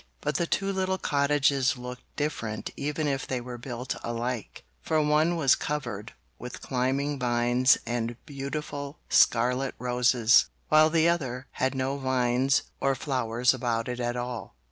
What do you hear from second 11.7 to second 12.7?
no vines